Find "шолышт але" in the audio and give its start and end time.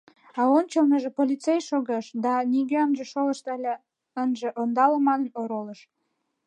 3.11-3.73